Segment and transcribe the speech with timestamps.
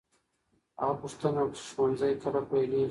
[0.79, 2.79] هغه پوښتنه وکړه چې ښوونځی کله پیلېږي.